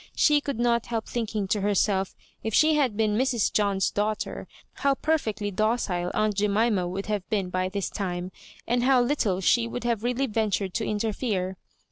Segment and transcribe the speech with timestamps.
[0.15, 4.95] She could not help thinking to herself, if she had been Mra John's daughter, how
[4.95, 8.31] perfectly docile aunt Jemima would have been by this time,
[8.67, 11.55] and how little she would have really ventured to interfere.